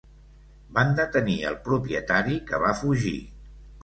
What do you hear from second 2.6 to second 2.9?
va